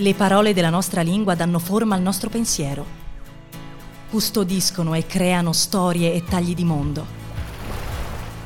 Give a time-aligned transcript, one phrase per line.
[0.00, 2.86] Le parole della nostra lingua danno forma al nostro pensiero.
[4.08, 7.04] Custodiscono e creano storie e tagli di mondo.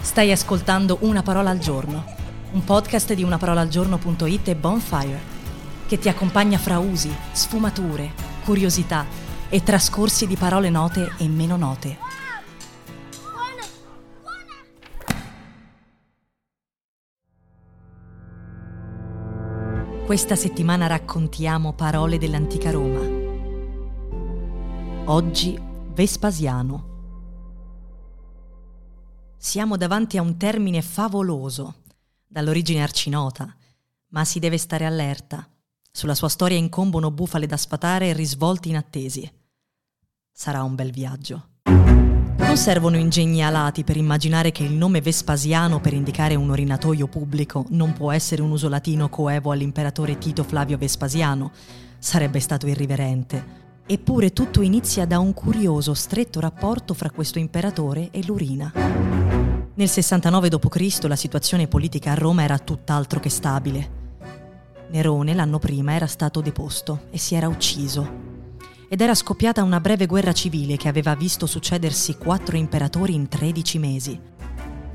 [0.00, 2.06] Stai ascoltando Una parola al giorno,
[2.50, 5.20] un podcast di unaparolaalgiorno.it e Bonfire,
[5.86, 8.10] che ti accompagna fra usi, sfumature,
[8.42, 9.06] curiosità
[9.48, 12.03] e trascorsi di parole note e meno note.
[20.04, 23.00] Questa settimana raccontiamo parole dell'antica Roma.
[25.06, 25.58] Oggi
[25.94, 26.92] Vespasiano.
[29.38, 31.76] Siamo davanti a un termine favoloso,
[32.26, 33.56] dall'origine arcinota,
[34.08, 35.48] ma si deve stare allerta.
[35.90, 39.32] Sulla sua storia incombono bufale da sfatare e risvolti inattesi.
[40.30, 41.48] Sarà un bel viaggio.
[42.54, 47.66] Non servono ingegni alati per immaginare che il nome Vespasiano per indicare un orinatoio pubblico
[47.70, 51.50] non può essere un uso latino coevo all'imperatore Tito Flavio Vespasiano.
[51.98, 53.44] Sarebbe stato irriverente.
[53.84, 58.72] Eppure tutto inizia da un curioso, stretto rapporto fra questo imperatore e l'urina.
[59.74, 61.02] Nel 69 d.C.
[61.08, 63.90] la situazione politica a Roma era tutt'altro che stabile.
[64.90, 68.33] Nerone l'anno prima era stato deposto e si era ucciso
[68.94, 73.78] ed era scoppiata una breve guerra civile che aveva visto succedersi quattro imperatori in 13
[73.80, 74.20] mesi.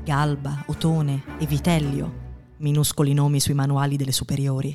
[0.02, 2.12] Galba, Otone e Vitellio,
[2.60, 4.74] minuscoli nomi sui manuali delle superiori,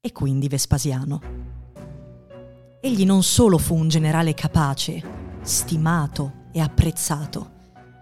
[0.00, 1.20] e quindi Vespasiano.
[2.80, 5.00] Egli non solo fu un generale capace,
[5.42, 7.50] stimato e apprezzato,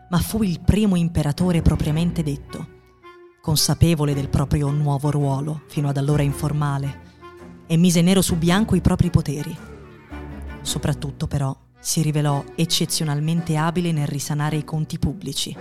[0.09, 2.67] ma fu il primo imperatore propriamente detto,
[3.43, 7.01] consapevole del proprio nuovo ruolo, fino ad allora informale,
[7.67, 9.71] e mise nero su bianco i propri poteri
[10.63, 15.55] Soprattutto però si rivelò eccezionalmente abile nel risanare i conti pubblici,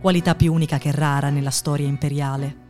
[0.00, 2.62] qualità più unica che rara nella storia imperiale.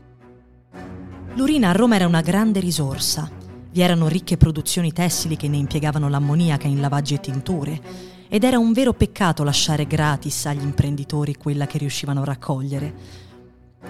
[1.34, 3.31] L'urina a Roma era una grande risorsa.
[3.70, 7.81] Vi erano ricche produzioni tessili che ne impiegavano l'ammoniaca in lavaggi e tinture,
[8.28, 12.94] ed era un vero peccato lasciare gratis agli imprenditori quella che riuscivano a raccogliere.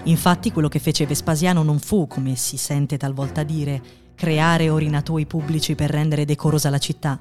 [0.04, 3.80] Infatti quello che fece Vespasiano non fu, come si sente talvolta dire,
[4.14, 7.20] creare orinatoi pubblici per rendere decorosa la città,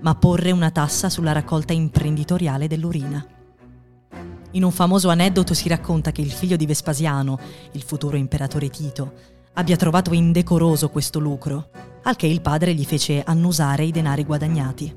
[0.00, 3.24] ma porre una tassa sulla raccolta imprenditoriale dell'urina.
[4.52, 7.38] In un famoso aneddoto si racconta che il figlio di Vespasiano,
[7.72, 9.12] il futuro imperatore Tito,
[9.54, 11.70] abbia trovato indecoroso questo lucro,
[12.02, 14.94] al che il padre gli fece annusare i denari guadagnati.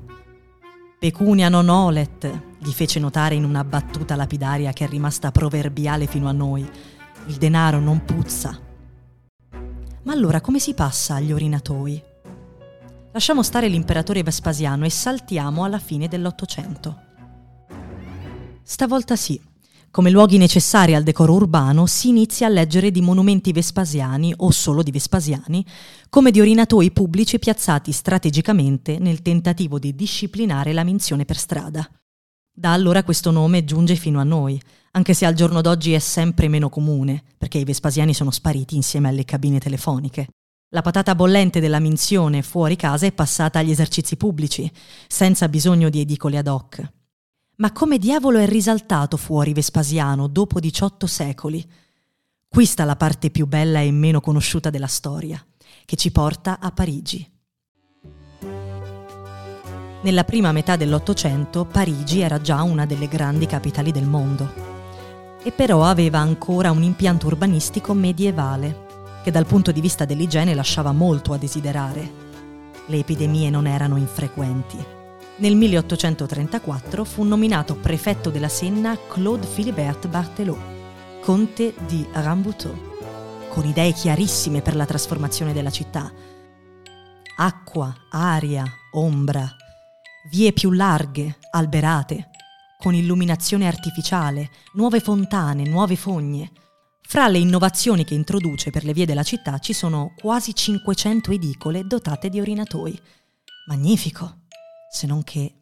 [0.98, 6.26] Pecunia non olet, gli fece notare in una battuta lapidaria che è rimasta proverbiale fino
[6.26, 6.68] a noi.
[7.26, 8.58] Il denaro non puzza.
[10.02, 12.02] Ma allora come si passa agli orinatoi?
[13.16, 17.00] Lasciamo stare l'imperatore Vespasiano e saltiamo alla fine dell'Ottocento.
[18.62, 19.40] Stavolta sì,
[19.90, 24.82] come luoghi necessari al decoro urbano si inizia a leggere di monumenti vespasiani o solo
[24.82, 25.64] di vespasiani,
[26.10, 31.88] come di orinatoi pubblici piazzati strategicamente nel tentativo di disciplinare la minzione per strada.
[32.52, 34.60] Da allora questo nome giunge fino a noi,
[34.90, 39.08] anche se al giorno d'oggi è sempre meno comune, perché i vespasiani sono spariti insieme
[39.08, 40.26] alle cabine telefoniche.
[40.70, 44.68] La patata bollente della minzione fuori casa è passata agli esercizi pubblici,
[45.06, 46.92] senza bisogno di edicole ad hoc.
[47.58, 51.64] Ma come diavolo è risaltato fuori Vespasiano dopo 18 secoli?
[52.48, 55.40] Qui sta la parte più bella e meno conosciuta della storia,
[55.84, 57.30] che ci porta a Parigi.
[60.02, 64.52] Nella prima metà dell'Ottocento Parigi era già una delle grandi capitali del mondo,
[65.44, 68.85] e però aveva ancora un impianto urbanistico medievale
[69.26, 72.12] che dal punto di vista dell'igiene lasciava molto a desiderare.
[72.86, 74.78] Le epidemie non erano infrequenti.
[75.38, 80.60] Nel 1834 fu nominato prefetto della Senna Claude Philibert Barthelot,
[81.22, 82.72] conte di Rambuteau,
[83.48, 86.08] con idee chiarissime per la trasformazione della città.
[87.38, 89.50] Acqua, aria, ombra,
[90.30, 92.30] vie più larghe, alberate,
[92.78, 96.48] con illuminazione artificiale, nuove fontane, nuove fogne,
[97.08, 101.86] fra le innovazioni che introduce per le vie della città ci sono quasi 500 edicole
[101.86, 103.00] dotate di orinatoi.
[103.68, 104.40] Magnifico!
[104.90, 105.54] Se non che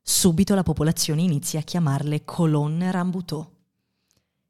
[0.00, 3.44] subito la popolazione inizia a chiamarle colonne Rambuteau.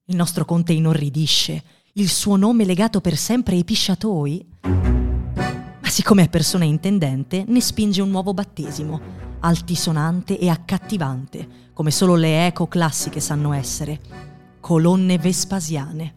[0.04, 4.48] Il nostro conte inorridisce, il suo nome legato per sempre ai pisciatoi.
[4.60, 9.00] Ma siccome è persona intendente, ne spinge un nuovo battesimo,
[9.40, 14.29] altisonante e accattivante, come solo le eco classiche sanno essere
[14.60, 16.14] colonne vespasiane,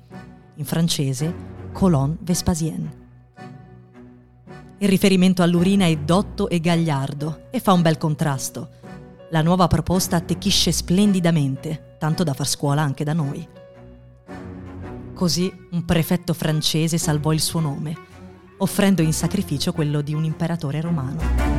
[0.55, 3.01] in francese colonne vespasienne.
[4.77, 8.69] Il riferimento all'urina è dotto e gagliardo e fa un bel contrasto.
[9.31, 13.47] La nuova proposta attecchisce splendidamente, tanto da far scuola anche da noi.
[15.13, 17.97] Così un prefetto francese salvò il suo nome,
[18.57, 21.52] offrendo in sacrificio quello di un imperatore romano.